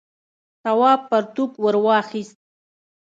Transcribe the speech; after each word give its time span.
تواب 0.63 0.99
پرتوگ 1.09 1.51
ور 1.63 1.75
واخیست. 1.85 2.37